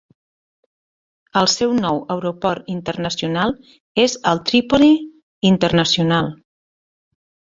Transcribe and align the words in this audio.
El 1.41 1.49
seu 1.55 1.73
nou 1.81 1.99
aeroport 2.13 2.71
internacional 2.77 3.53
és 4.05 4.17
el 4.31 4.41
Tripoli 4.51 4.91
International. 5.53 6.33